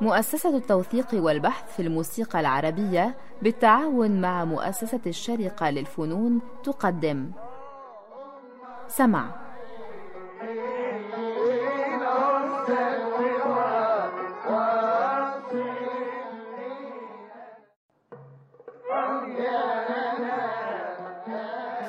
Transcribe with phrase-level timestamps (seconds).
[0.00, 7.30] مؤسسة التوثيق والبحث في الموسيقى العربية بالتعاون مع مؤسسة الشارقة للفنون تقدم.
[8.88, 9.30] سمع.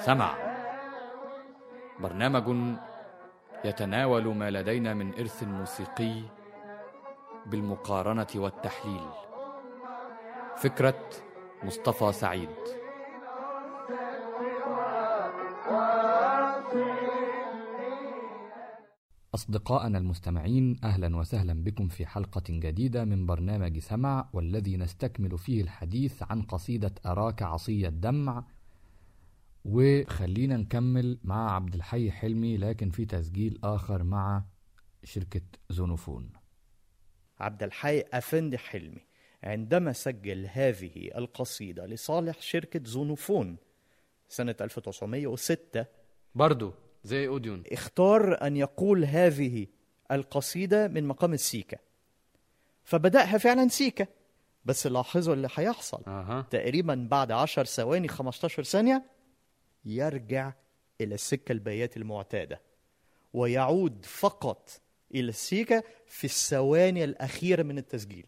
[0.06, 0.34] سمع.
[2.00, 2.80] برنامج
[3.66, 6.22] يتناول ما لدينا من إرث موسيقي
[7.46, 9.10] بالمقارنة والتحليل.
[10.58, 11.10] فكرة
[11.64, 12.50] مصطفى سعيد.
[19.36, 26.24] أصدقائنا المستمعين أهلا وسهلا بكم في حلقة جديدة من برنامج سمع والذي نستكمل فيه الحديث
[26.24, 28.44] عن قصيدة أراك عصي الدمع
[29.66, 34.44] وخلينا نكمل مع عبد الحي حلمي لكن في تسجيل آخر مع
[35.04, 36.30] شركة زونوفون.
[37.40, 39.02] عبد الحي أفندي حلمي
[39.44, 43.58] عندما سجل هذه القصيدة لصالح شركة زونوفون
[44.30, 45.86] سنة 1906
[46.36, 46.74] برضو
[47.04, 47.64] زي أوديون.
[47.72, 49.68] اختار أن يقول هذه
[50.12, 51.78] القصيدة من مقام السيكا.
[52.84, 54.08] فبدأها فعلا سيكا
[54.66, 56.04] بس لاحظوا اللي هيحصل.
[56.08, 56.42] أها.
[56.42, 59.19] تقريبا بعد 10 ثواني 15 ثانية
[59.86, 60.54] يرجع
[61.02, 62.62] إلى السكة البيات المعتادة
[63.34, 64.70] ويعود فقط
[65.16, 68.26] إلى السيكا في الثواني الأخيرة من التسجيل.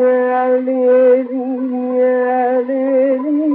[0.00, 3.45] يا ليلي يا ليلي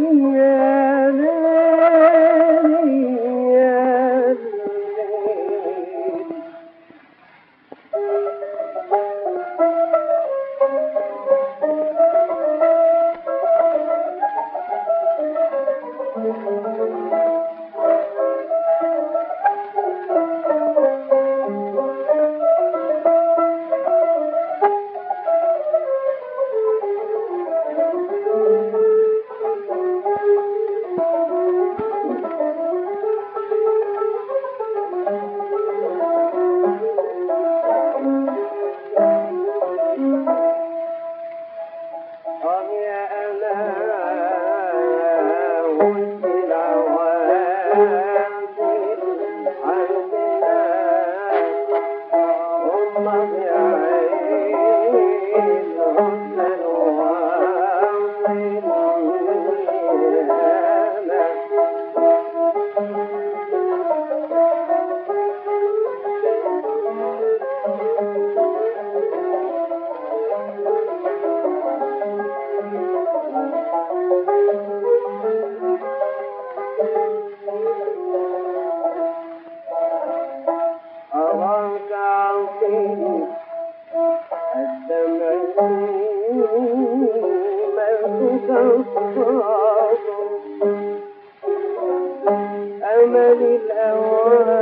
[92.83, 94.60] أمل الأوان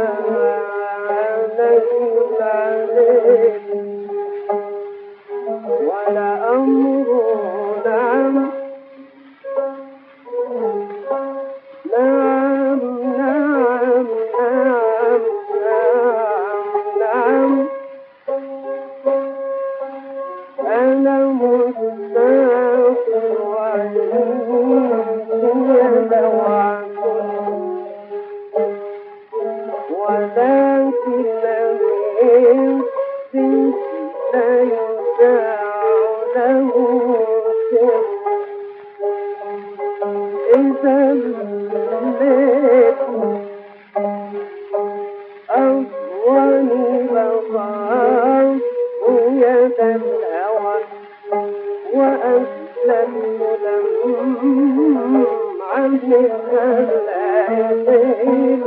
[56.14, 58.64] عني الليل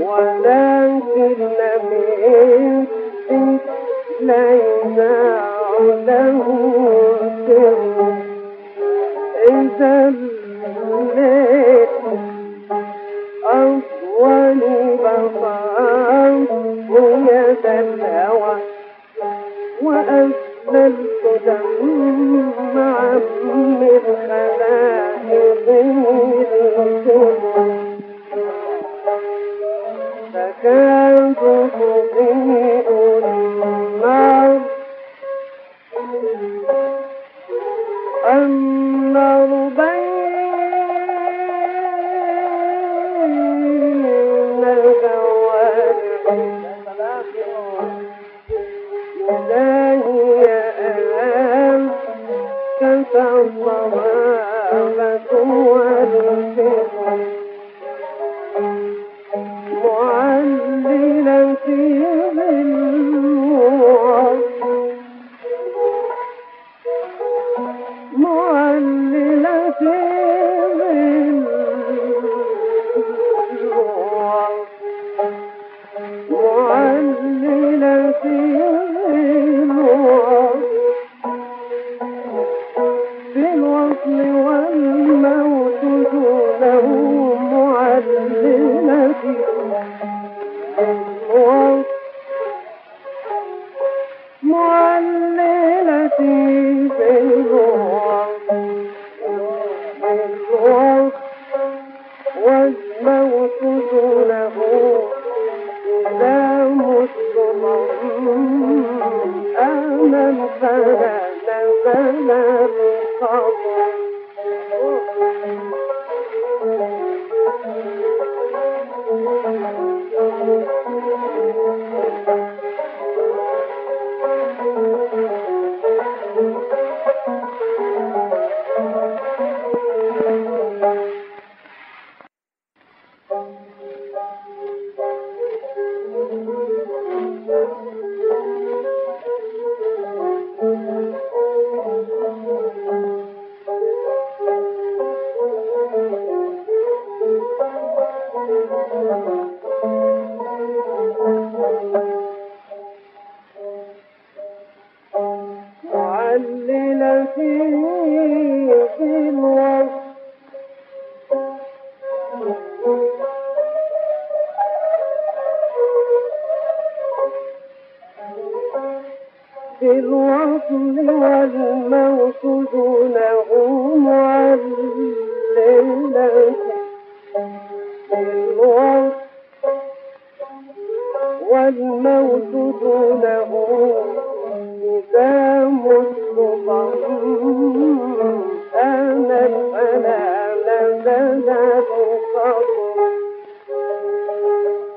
[0.00, 0.69] One day.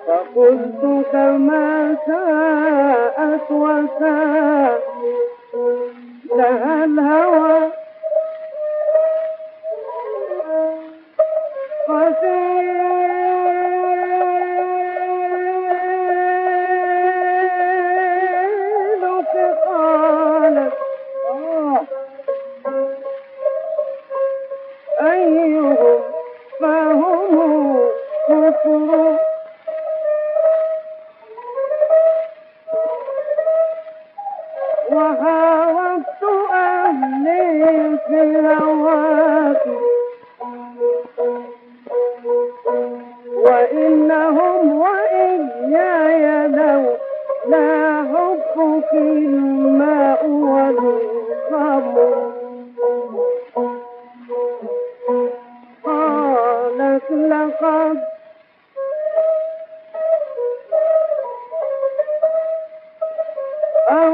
[0.08, 4.93] فقلت كما ساءت وساءت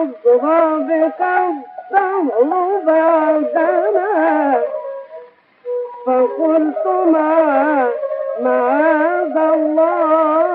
[0.02, 1.12] الصغار
[1.90, 4.62] كبروا بعدنا
[6.06, 7.90] فقلت ما
[8.42, 10.49] معاذ الله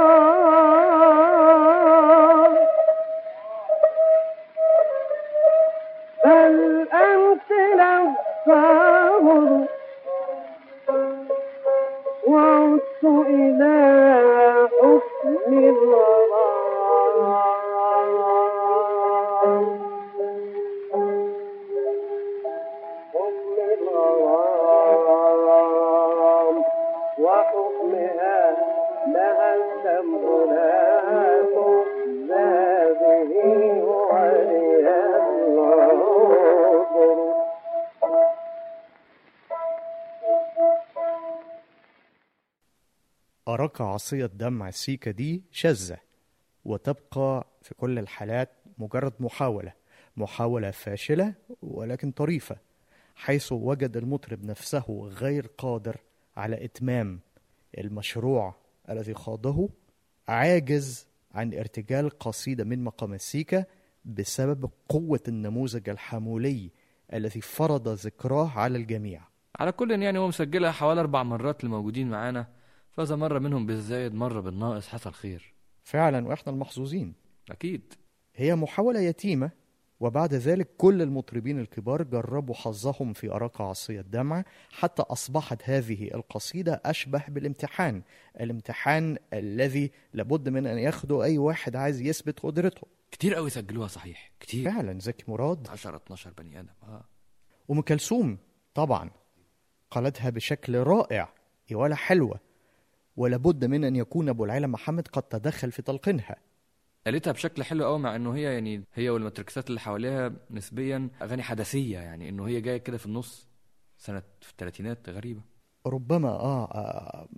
[43.75, 45.97] أراك عصية دمع السيكة دي شاذة
[46.65, 49.73] وتبقى في كل الحالات مجرد محاولة
[50.17, 52.57] محاولة فاشلة ولكن طريفة
[53.15, 55.97] حيث وجد المطرب نفسه غير قادر
[56.37, 57.21] على إتمام
[57.79, 58.55] المشروع
[58.91, 59.69] الذي خاضه
[60.29, 63.67] عاجز عن ارتجال قصيدة من مقام السيكة
[64.05, 66.71] بسبب قوة النموذج الحمولي
[67.13, 69.23] الذي فرض ذكراه على الجميع.
[69.61, 72.54] على كل يعني هو مسجلها حوالي أربع مرات الموجودين معانا.
[72.97, 75.55] فإذا مرة منهم بالزايد مرة بالناقص حصل خير.
[75.83, 77.15] فعلا وإحنا المحظوظين.
[77.51, 77.95] أكيد.
[78.35, 79.51] هي محاولة يتيمة
[80.01, 86.83] وبعد ذلك كل المطربين الكبار جربوا حظهم في أراك عصية الدمع حتى أصبحت هذه القصيدة
[86.85, 88.03] أشبه بالامتحان.
[88.41, 92.87] الامتحان الذي لابد من أن ياخده أي واحد عايز يثبت قدرته.
[93.11, 94.33] كتير قوي سجلوها صحيح.
[94.41, 94.71] كتير.
[94.71, 95.69] فعلا زكي مراد.
[95.69, 97.05] 10 12 بني آدم آه.
[97.69, 98.39] وأم كلثوم
[98.75, 99.11] طبعا
[99.91, 101.29] قالتها بشكل رائع
[101.71, 102.41] يا ولا حلوة.
[103.17, 106.37] ولابد من أن يكون أبو العلا محمد قد تدخل في تلقينها
[107.07, 111.99] قالتها بشكل حلو قوي مع إنه هي يعني هي والماتريكسات اللي حواليها نسبيا أغاني حدثية
[111.99, 113.49] يعني إنه هي جاية كده في النص
[113.99, 115.41] سنة في الثلاثينات غريبة.
[115.87, 117.29] ربما آه, آه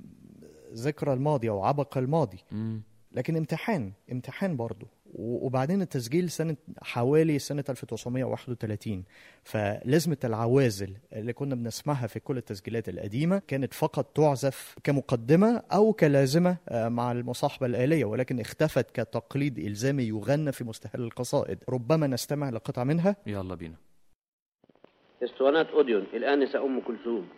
[0.73, 2.39] ذكرى الماضي أو عبق الماضي.
[2.53, 4.87] امم لكن امتحان امتحان برضه
[5.19, 9.05] وبعدين التسجيل سنة حوالي سنة 1931
[9.45, 16.57] فلازمة العوازل اللي كنا بنسمعها في كل التسجيلات القديمة كانت فقط تعزف كمقدمة أو كلازمة
[16.69, 21.59] آه، مع المصاحبة الآلية ولكن اختفت كتقليد إلزامي يغنى في مستهل القصائد.
[21.69, 23.17] ربما نستمع لقطعة منها.
[23.27, 23.75] يلا بينا.
[25.23, 27.29] اسطوانات اوديون الآنسة أم كلثوم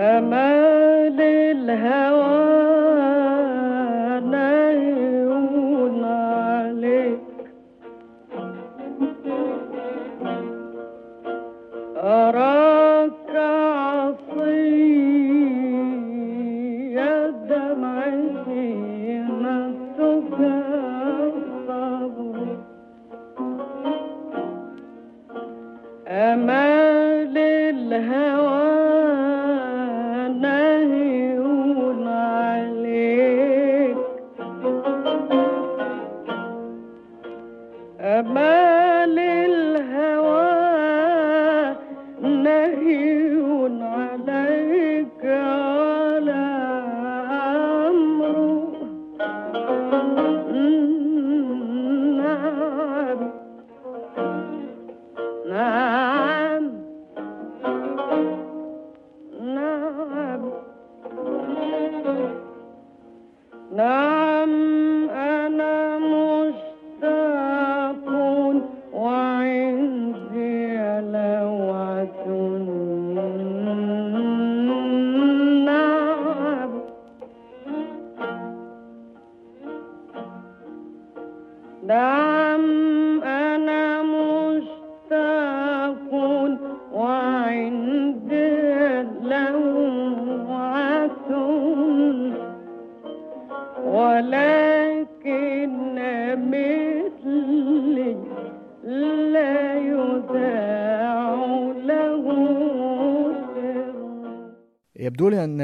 [0.00, 2.85] أمال الهوى.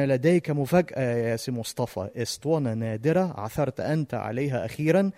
[0.07, 2.09] لديك مفاجأة يا سي مصطفى.
[2.17, 3.41] اسطوانة نادرة.
[3.41, 5.11] عثرت أنت عليها أخيرا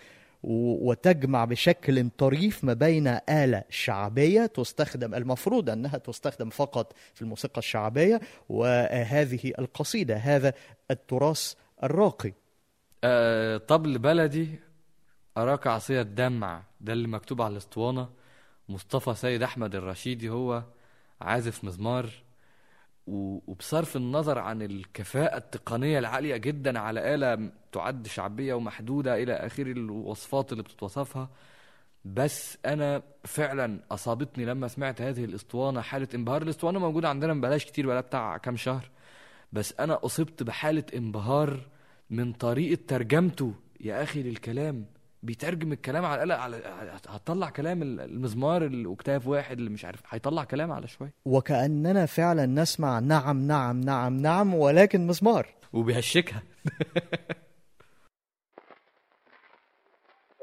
[0.42, 8.20] وتجمع بشكل طريف ما بين آلة شعبية تستخدم المفروض أنها تستخدم فقط في الموسيقى الشعبية
[8.48, 10.52] وهذه القصيدة هذا
[10.90, 12.32] التراث الراقي.
[13.04, 14.48] آه طبل بلدي
[15.36, 16.62] أراك عصية الدمع.
[16.80, 18.08] ده اللي مكتوب على الاسطوانة
[18.68, 20.62] مصطفى سيد أحمد الرشيدي هو
[21.20, 22.10] عازف مزمار.
[23.06, 30.52] وبصرف النظر عن الكفاءة التقنية العالية جدا على آلة تعد شعبية ومحدودة إلى آخر الوصفات
[30.52, 31.28] اللي بتتوصفها.
[32.04, 36.42] بس أنا فعلا أصابتني لما سمعت هذه الأسطوانة حالة انبهار.
[36.42, 38.90] الأسطوانة موجودة عندنا ببلاش كتير بقى بتاع كام شهر.
[39.52, 41.60] بس أنا أصبت بحالة انبهار
[42.10, 43.54] من طريقة ترجمته.
[43.80, 44.86] يا أخي للكلام.
[45.24, 46.56] بيترجم الكلام على الآلة على
[47.08, 51.12] هتطلع كلام المزمار الأوكتاف واحد اللي مش عارف هيطلع كلام على شوية.
[51.24, 55.46] وكأننا فعلا نسمع نعم نعم نعم نعم ولكن مزمار.
[55.72, 56.42] وبيهشكها.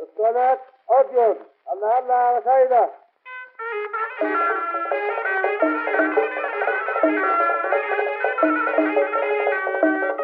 [0.03, 0.59] اسطوانات
[0.91, 1.35] أوديون
[1.73, 2.91] الله الله على سيدة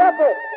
[0.00, 0.47] الله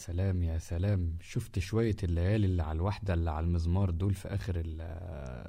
[0.00, 1.18] سلام يا سلام.
[1.22, 4.80] شفت شوية الليالي اللي على الوحدة اللي على المزمار دول في آخر ال-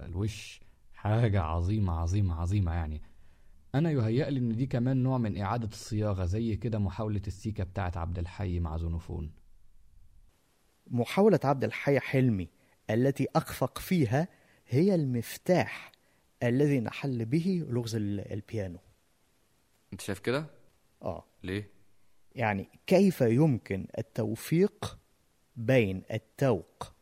[0.09, 0.61] الوش؟
[0.93, 3.01] حاجة عظيمة عظيمة عظيمة يعني.
[3.75, 8.19] أنا يهيألي إن دي كمان نوع من إعادة الصياغة زي كده محاولة السيكة بتاعت عبد
[8.19, 9.31] الحي مع زونوفون.
[10.87, 12.49] محاولة عبد الحي حلمي
[12.89, 14.27] التي أخفق فيها
[14.67, 15.91] هي المفتاح
[16.43, 18.79] الذي نحل به لغز ال- البيانو.
[19.93, 20.45] أنت شايف كده؟
[21.01, 21.25] آه.
[21.43, 21.71] ليه؟
[22.35, 24.97] يعني كيف يمكن التوفيق
[25.55, 26.93] بين التوق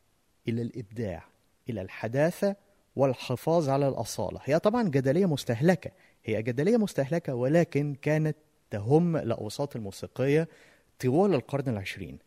[0.47, 1.23] إلى الإبداع
[1.69, 2.55] إلى الحداثة
[2.95, 5.91] والحفاظ على الأصالة؟ هي طبعا جدلية مستهلكة
[6.25, 8.37] هي جدلية مستهلكة ولكن كانت
[8.69, 10.47] تهم الأوساط الموسيقية
[10.99, 12.19] طوال القرن العشرين.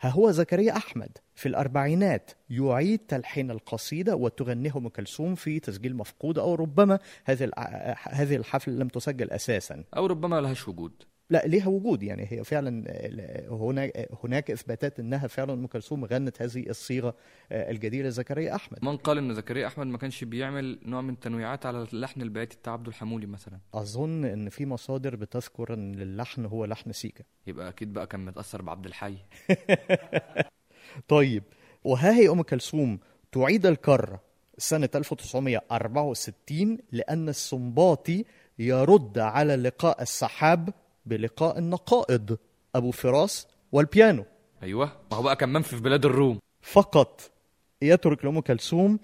[0.00, 6.38] ها هو زكريا أحمد في الأربعينات يعيد تلحين القصيدة وتغنيه أم كلثوم في تسجيل مفقود
[6.38, 7.50] أو ربما هذه
[8.02, 9.84] هذه الحفل لم تسجل أساسا.
[9.96, 12.26] أو ربما لهاش وجود لا ليها وجود يعني.
[12.30, 17.14] هي فعلا آه، هناك هناك إثباتات إنها فعلا أم كلثوم غنت هذه الصيغة
[17.52, 18.84] آه، الجديده لزكريا أحمد.
[18.84, 22.72] من قال إن زكريا أحمد ما كانش بيعمل نوع من التنويعات على اللحن البياتي بتاع
[22.72, 23.58] عبد الحمولي مثلا.
[23.74, 27.24] أظن إن في مصادر بتذكر إن اللحن هو لحن سيكا.
[27.46, 29.16] يبقى أكيد بقى كان متأثر بعبد الحي.
[31.08, 31.42] طيب
[31.84, 32.98] وها هي أم كلثوم
[33.32, 34.20] تعيد الكره
[34.58, 38.24] سنة 1964 لأن السنباطي
[38.58, 40.70] يرد على لقاء السحاب
[41.10, 42.38] بلقاء النقائض
[42.74, 44.24] أبو فراس والبيانو.
[44.62, 46.38] أيوه ما هو بقى منفي في بلاد الروم.
[46.62, 47.30] فقط
[47.82, 48.98] يترك لأم كلثوم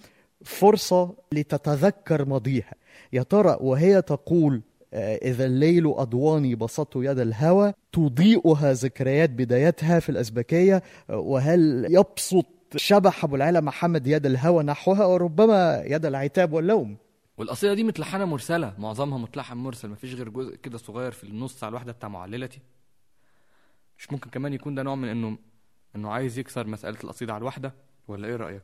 [0.45, 2.75] فرصة لتتذكر ماضيها.
[3.13, 4.63] يا ترى وهي تقول
[4.95, 12.47] آه، إذا الليل أضواني بسطت يد الهوى تضيئها ذكريات بدايتها في الأزبكية آه، وهل يبسط
[12.77, 16.97] شبح أبو العلا محمد يد الهوى نحوها وربما يد العتاب واللوم؟
[17.37, 21.69] والقصيدة دي متلحنة مرسلة معظمها متلحن مرسل مفيش غير جزء كده صغير في النص على
[21.71, 22.61] الواحده بتاع معللتي.
[23.99, 25.39] مش ممكن كمان يكون ده نوع من إنه
[25.97, 27.75] إنه عايز يكسر مسألة القصيدة على الواحده
[28.09, 28.63] ولا إيه رأيك؟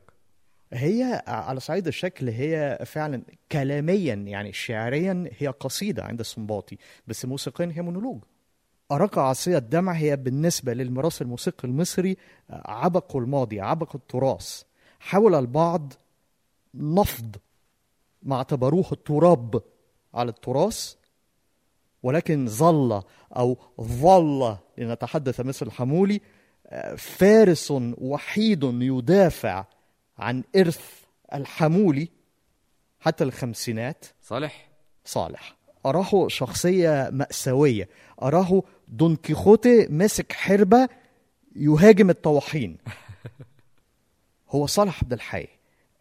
[0.73, 7.71] هي على صعيد الشكل هي فعلا كلاميا يعني شعريا هي قصيدة عند السنباطي بس موسيقيا
[7.75, 8.23] هي مونولوج.
[8.91, 12.17] أراك عصية الدمع هي بالنسبة للميراث الموسيقي المصري
[12.49, 14.63] عبق الماضي عبق التراث.
[14.99, 15.93] حاول البعض
[16.75, 17.35] نفض
[18.23, 19.61] ما اعتبروه التراب
[20.13, 20.93] على التراث
[22.03, 23.03] ولكن ظل
[23.37, 26.21] أو ظل لنتحدث مثل حمولي
[26.97, 29.65] فارس وحيد يدافع
[30.17, 32.09] عن إرث الحمولي
[32.99, 34.05] حتى الخمسينات.
[34.21, 34.69] صالح.
[35.05, 35.55] صالح.
[35.85, 37.89] أراه شخصية مأساوية.
[38.21, 40.89] أراه دون كيخوتي مسك حربة
[41.55, 42.77] يهاجم الطواحين.
[44.49, 45.47] هو صالح عبد الحي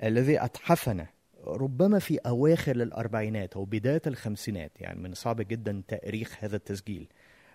[0.02, 1.06] الذي أتحفنا
[1.46, 7.08] ربما في أواخر الأربعينات أو بداية الخمسينات يعني من صعب جدا تأريخ هذا التسجيل.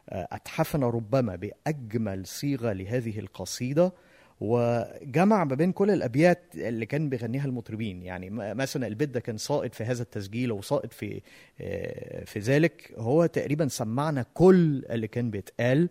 [0.09, 3.93] أتحفنا ربما بأجمل صيغة لهذه القصيدة
[4.41, 8.03] وجمع ما بين كل الأبيات اللي كان بيغنيها المطربين.
[8.03, 11.21] يعني مثلا البيت ده كان سائد في هذا التسجيل وسائد في
[11.61, 12.93] آه، في ذلك.
[12.97, 15.89] هو تقريبا سمعنا كل اللي كان بيتقال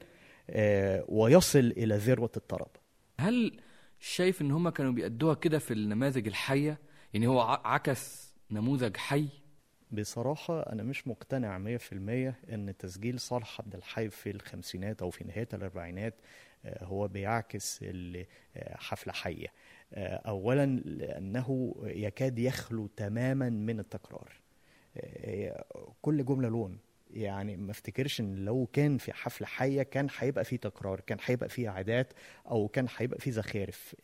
[0.51, 2.69] آه، ويصل إلى ذروة الطرب.
[3.21, 3.61] هل
[4.01, 6.79] شايف إن هما كانوا بيأدوها كده في النماذج الحية؟
[7.15, 9.29] يعني هو عكس نموذج حي؟
[9.93, 15.49] بصراحة أنا مش مقتنع 100% إن تسجيل صالح عبد الحي في الخمسينات أو في نهاية
[15.55, 16.15] الأربعينات
[16.65, 18.27] آه، هو بيعكس آه،
[18.77, 19.47] حفلة حية.
[19.95, 24.33] آه، أولا لأنه يكاد يخلو تماما من التكرار.
[26.03, 26.79] كل جملة لون.
[27.11, 31.49] يعني ما افتكرش إن لو كان في حفلة حية كان هيبقى في تكرار كان هيبقى
[31.49, 32.13] في عادات
[32.51, 33.97] أو كان هيبقى في زخارف.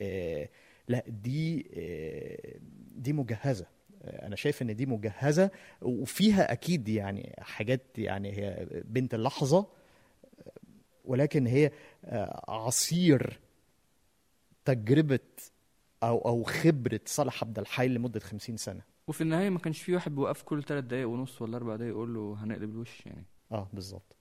[0.93, 2.59] لا دي آه،
[2.97, 3.67] دي مجهزة.
[4.05, 5.51] أنا شايف إن دي مجهزة
[5.83, 9.67] وفيها أكيد يعني حاجات يعني هي بنت اللحظة
[11.05, 11.71] ولكن هي
[12.05, 13.39] آه، عصير
[14.65, 15.19] تجربة
[16.03, 18.81] أو أو خبرة صالح عبد الحي لمدة 50 سنة.
[19.09, 22.15] وفي النهاية ما كانش في واحد بيوقف كل ثلاث دقايق ونص ولا أربع دقايق يقول
[22.15, 23.25] له هنقلب الوش يعني.
[23.53, 24.17] آه بالظبط.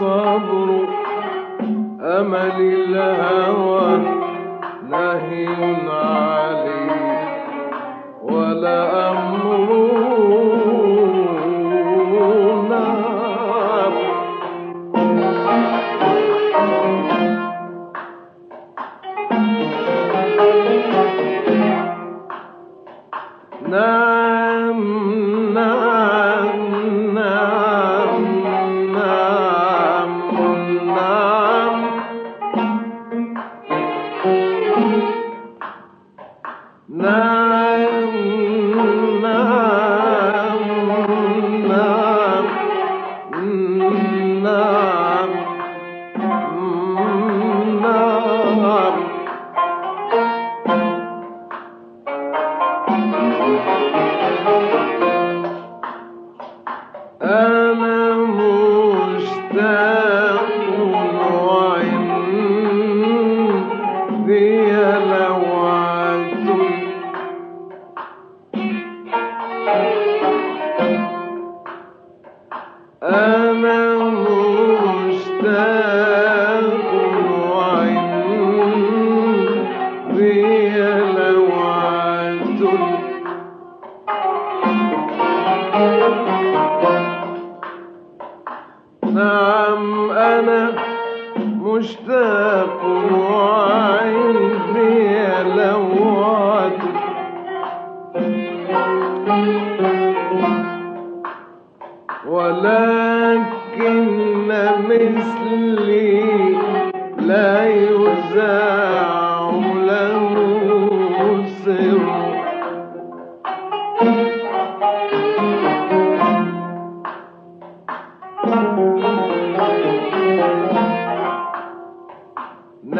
[0.00, 0.88] الصبر
[2.00, 4.19] أمل الهوى.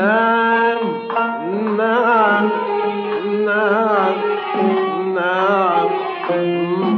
[0.00, 0.78] نعم
[1.76, 2.50] نعم
[3.44, 4.16] نعم
[5.14, 6.89] نعم.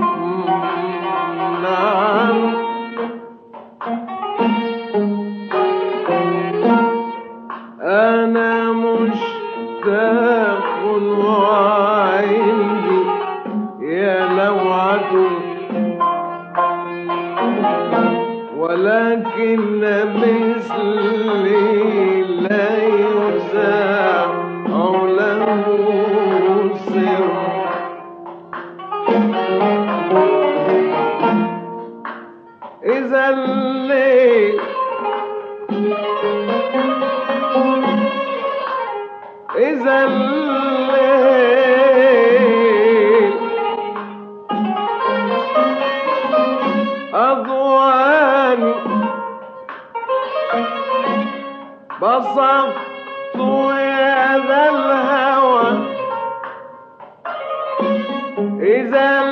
[58.38, 59.22] إذا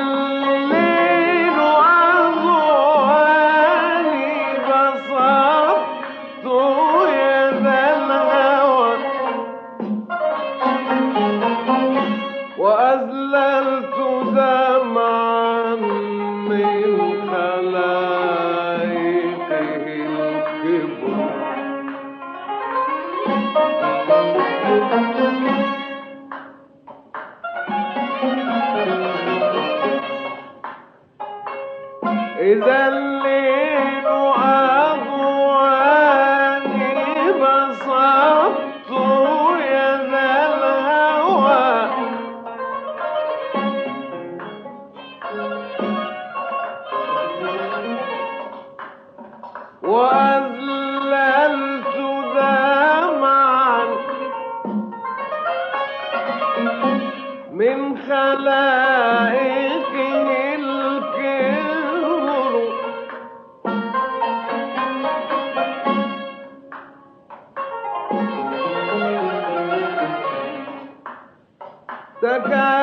[72.21, 72.80] That guy.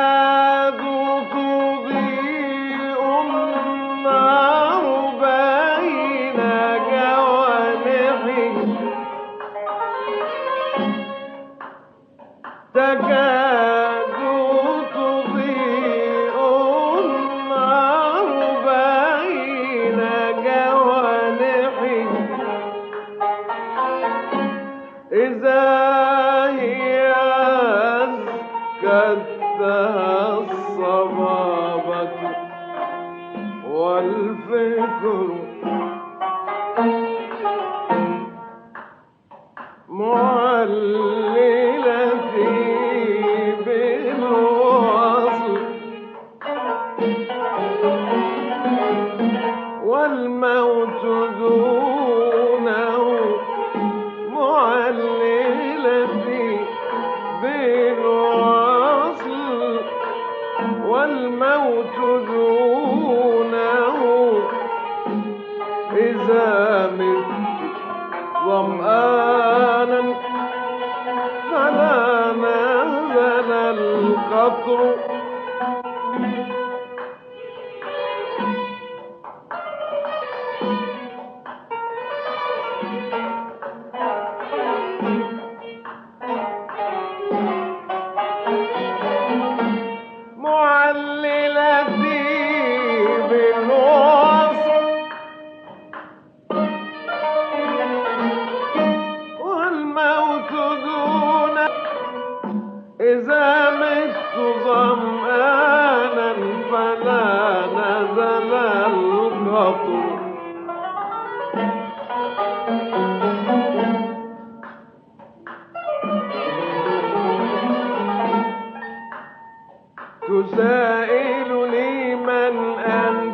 [61.38, 63.98] الموت دونه.
[65.98, 67.24] إذا من
[68.46, 70.02] ظمآنا
[71.52, 74.96] فلا نزل القطر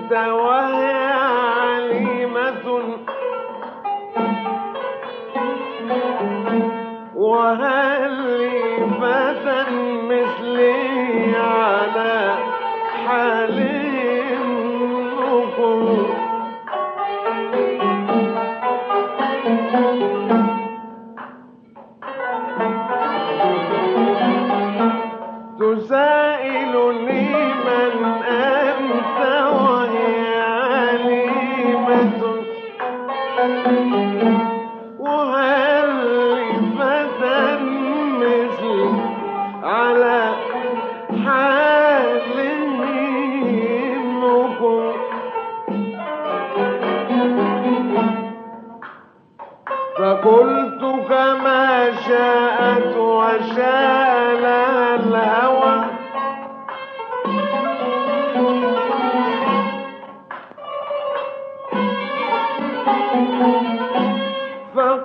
[0.04, 0.12] أنت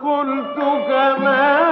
[0.00, 0.58] فقلت
[0.88, 1.67] كما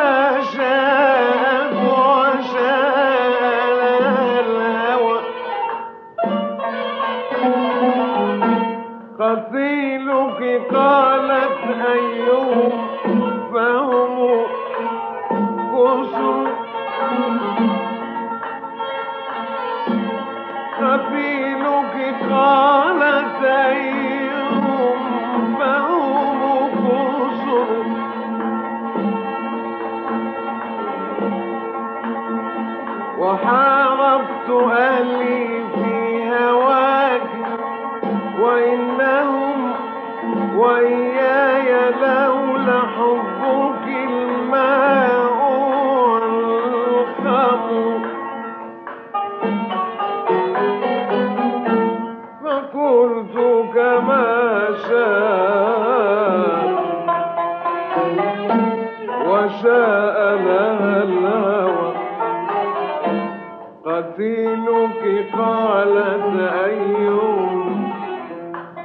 [63.96, 67.92] قتيلك قالت أيهم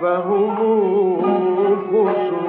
[0.02, 0.56] فهم
[1.92, 2.42] كسر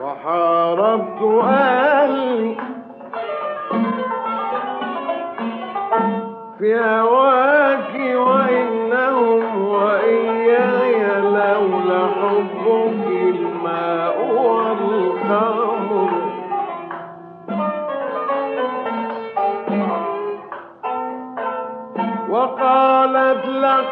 [0.00, 2.56] وحاربت أهلي
[6.58, 7.23] في هواك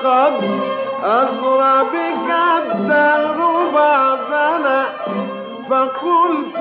[0.02, 0.34] لقد
[1.04, 2.30] أسرى بك
[2.62, 4.86] الدهر بعدنا
[5.70, 6.51] فقلت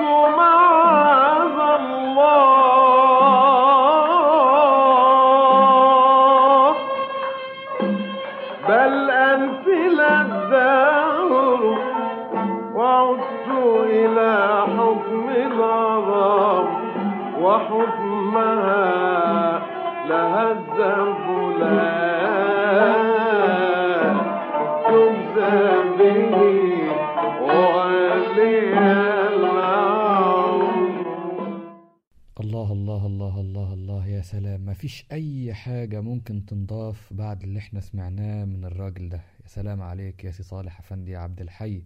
[34.32, 34.64] سلام.
[34.66, 39.16] مفيش أي حاجة ممكن تنضاف بعد اللي إحنا سمعناه من الراجل ده.
[39.42, 41.82] يا سلام عليك يا سي صالح أفندي عبد الحي.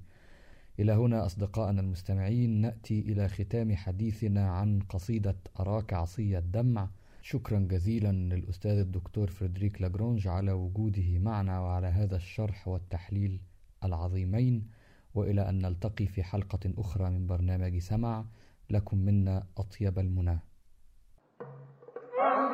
[0.79, 6.89] إلى هنا أصدقائنا المستمعين نأتي إلى ختام حديثنا عن قصيدة أراك عصي الدمع.
[7.23, 13.41] شكرا جزيلا للأستاذ الدكتور فريدريك لاجرانج على وجوده معنا وعلى هذا الشرح والتحليل
[13.85, 14.67] العظيمين.
[15.15, 18.25] وإلى أن نلتقي في حلقة أخرى من برنامج سمع
[18.71, 20.39] لكم منا أطيب المنى.